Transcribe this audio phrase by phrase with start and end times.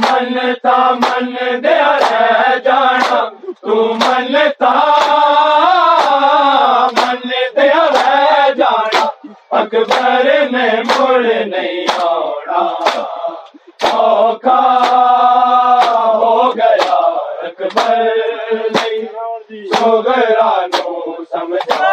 [0.00, 1.26] منتا من
[1.62, 3.20] دیا رہ جانا
[3.60, 4.72] تو منتا
[6.92, 9.06] من دیا رہ جانا
[9.60, 12.68] اکبر نے مڑ نہیں آنا
[17.42, 18.08] اکبر
[18.74, 21.89] نہیں سو گرانو سمجھا۔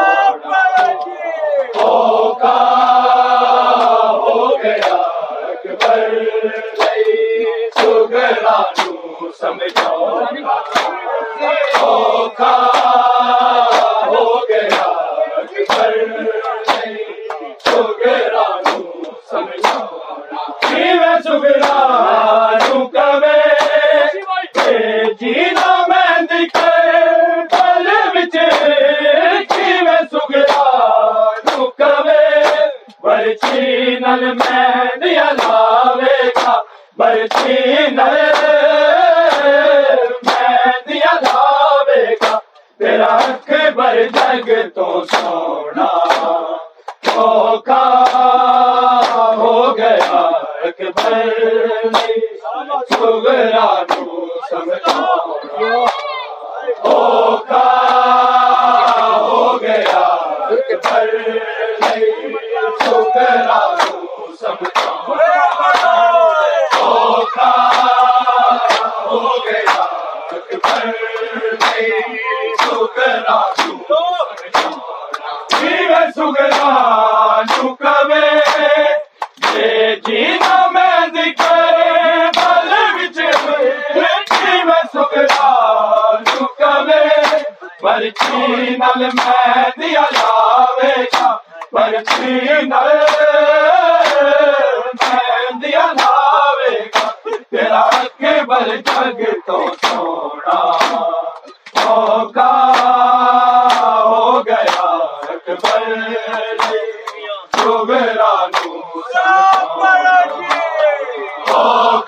[56.83, 57.16] Oh!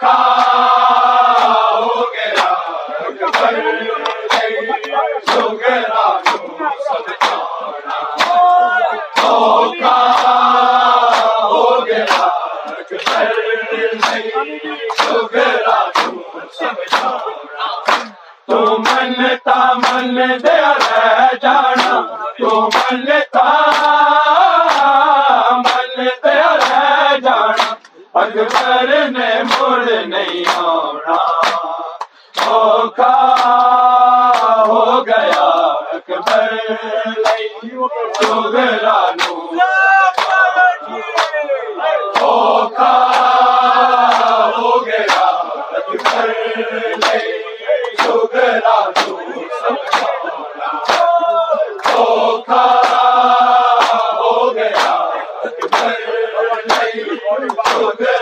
[0.02, 0.69] کھا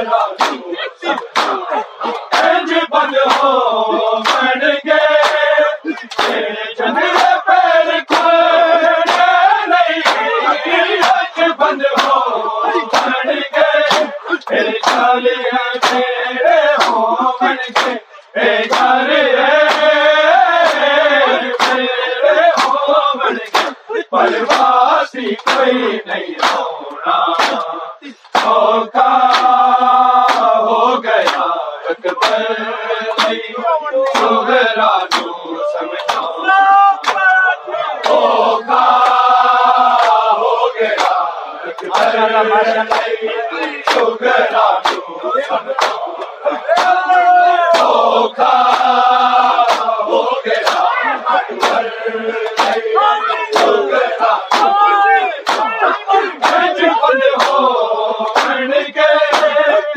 [0.08, 0.47] Yeah.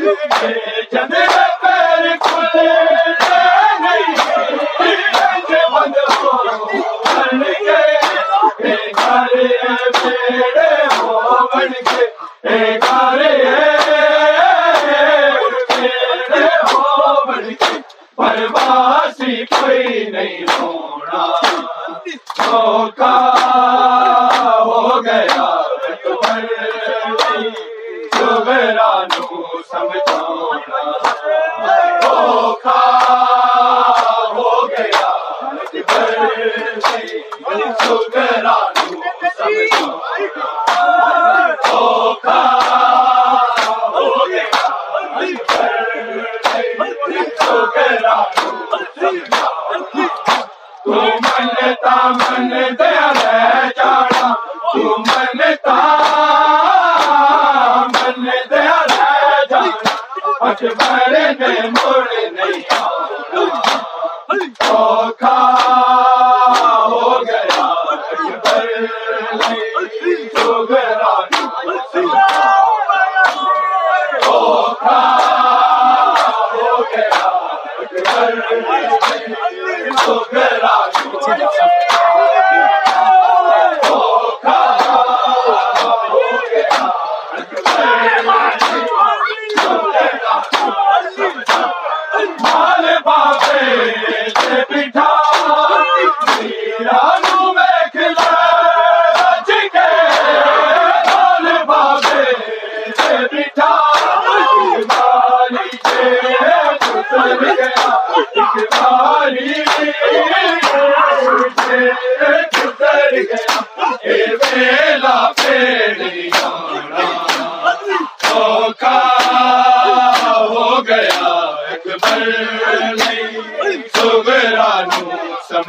[0.01, 1.30] پرواسی
[61.59, 61.80] اکبر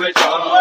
[0.03, 0.52] سمجھانا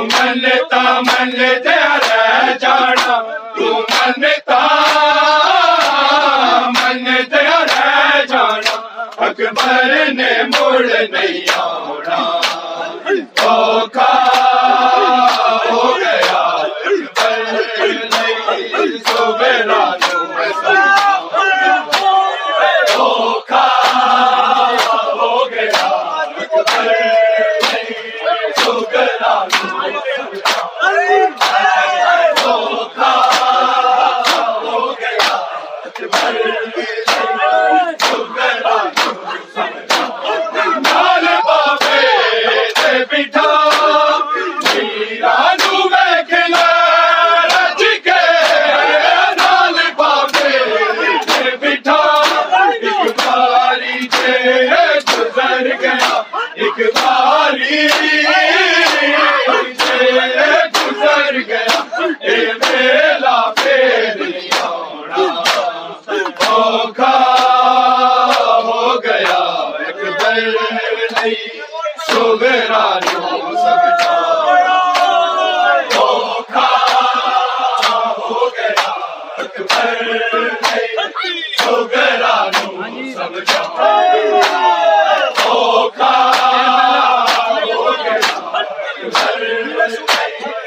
[89.82, 89.96] Ay.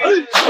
[0.04, 0.41] Ay.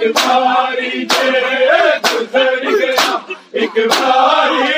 [0.00, 1.30] ایک باری کے
[2.04, 3.16] گزر گیا
[3.52, 4.77] ایک باری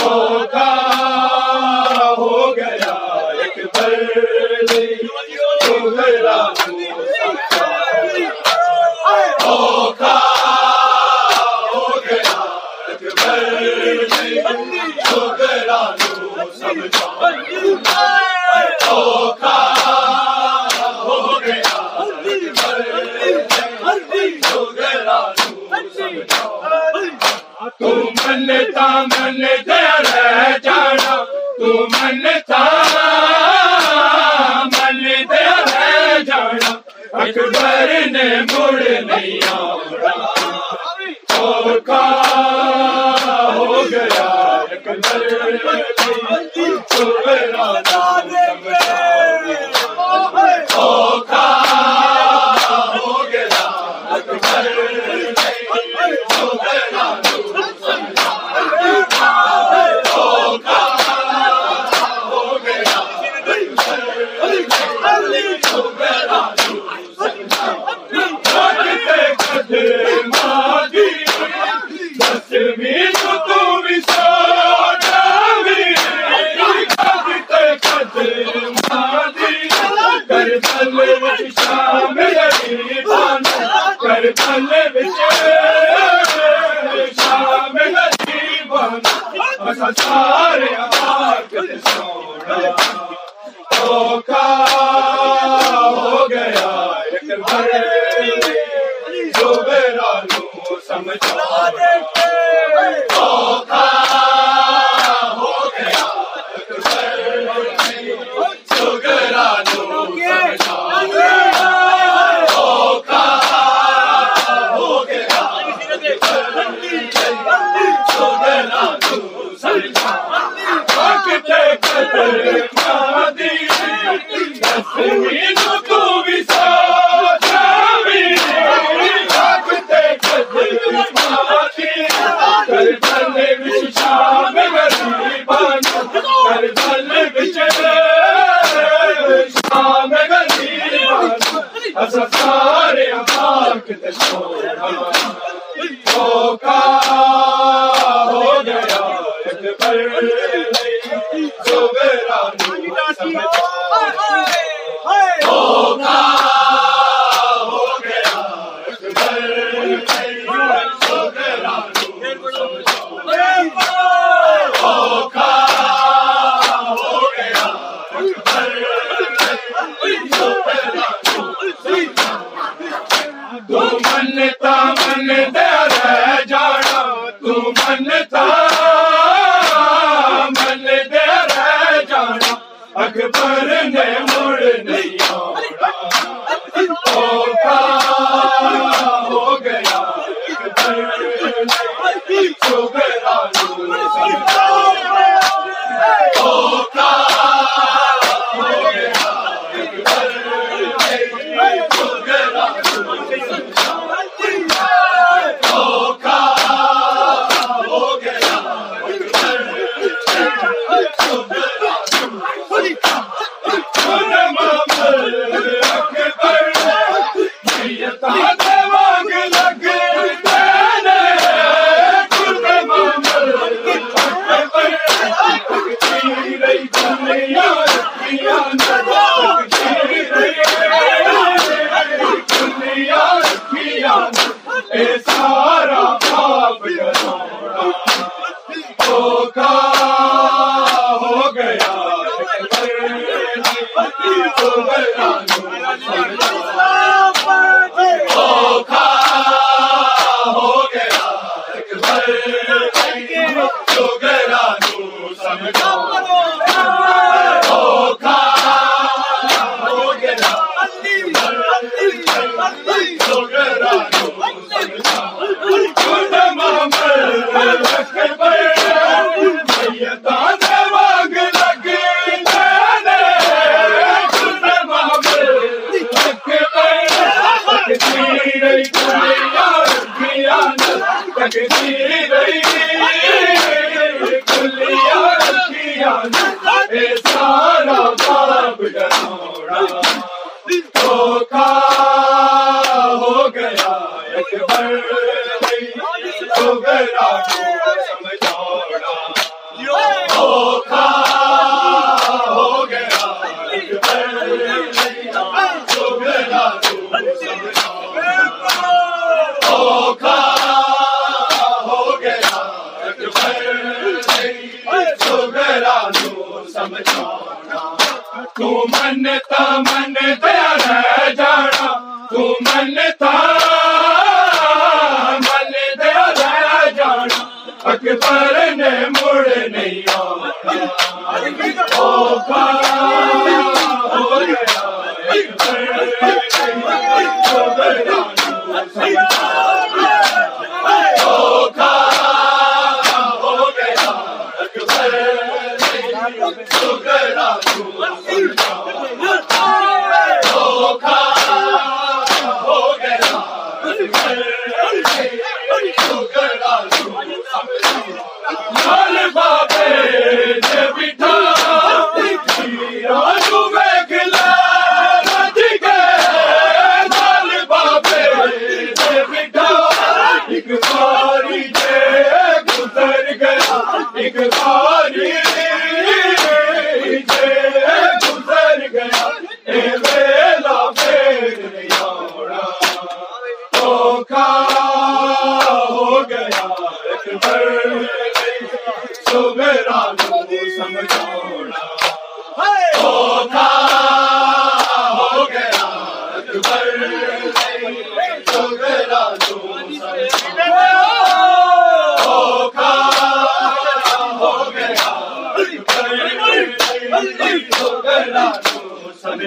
[0.00, 0.89] دھوکا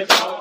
[0.06, 0.33] Gracias.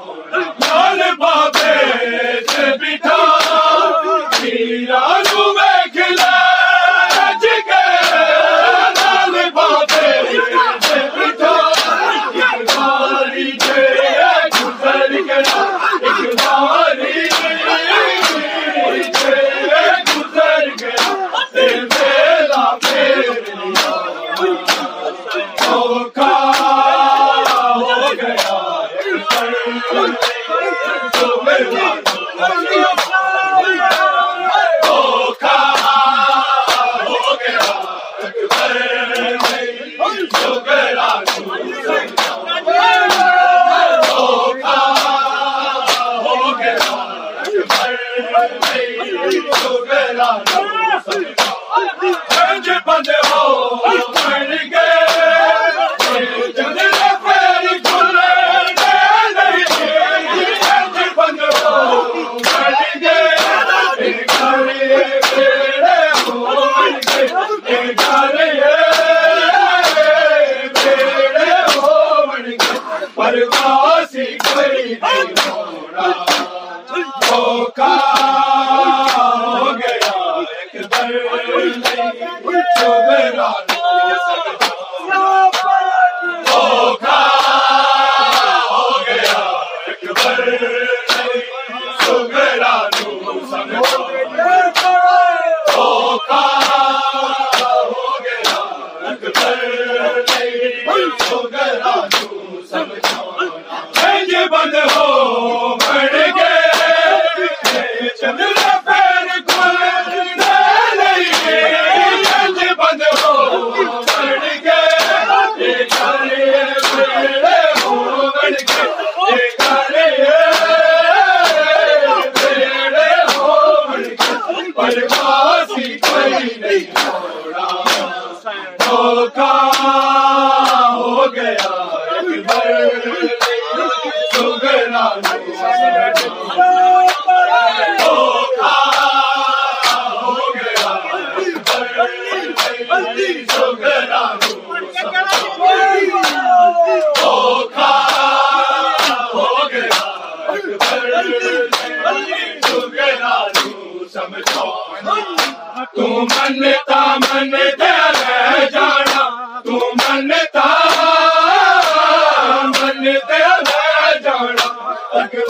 [52.88, 53.43] بند ہو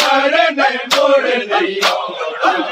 [0.03, 0.43] کرنے
[0.95, 2.62] مڑ نہیں